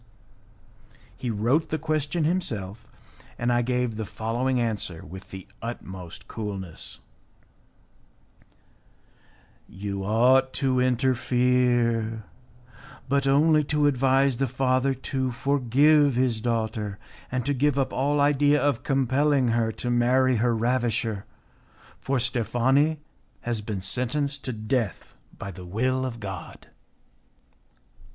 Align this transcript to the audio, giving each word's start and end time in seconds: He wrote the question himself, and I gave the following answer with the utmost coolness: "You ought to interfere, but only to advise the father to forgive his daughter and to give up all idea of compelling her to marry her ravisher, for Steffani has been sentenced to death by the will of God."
He 1.15 1.29
wrote 1.29 1.69
the 1.69 1.77
question 1.77 2.23
himself, 2.23 2.87
and 3.37 3.53
I 3.53 3.61
gave 3.61 3.97
the 3.97 4.03
following 4.07 4.59
answer 4.59 5.05
with 5.05 5.29
the 5.29 5.45
utmost 5.61 6.27
coolness: 6.27 7.01
"You 9.69 10.03
ought 10.03 10.53
to 10.53 10.79
interfere, 10.79 12.23
but 13.07 13.27
only 13.27 13.63
to 13.65 13.85
advise 13.85 14.37
the 14.37 14.47
father 14.47 14.95
to 14.95 15.31
forgive 15.31 16.15
his 16.15 16.41
daughter 16.41 16.97
and 17.31 17.45
to 17.45 17.53
give 17.53 17.77
up 17.77 17.93
all 17.93 18.19
idea 18.19 18.59
of 18.59 18.81
compelling 18.81 19.49
her 19.49 19.71
to 19.73 19.91
marry 19.91 20.37
her 20.37 20.55
ravisher, 20.55 21.25
for 21.99 22.17
Steffani 22.17 22.97
has 23.41 23.61
been 23.61 23.81
sentenced 23.81 24.43
to 24.45 24.51
death 24.51 25.13
by 25.37 25.51
the 25.51 25.63
will 25.67 26.07
of 26.07 26.19
God." 26.19 26.69